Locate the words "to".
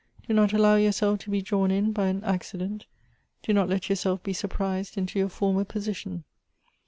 1.19-1.29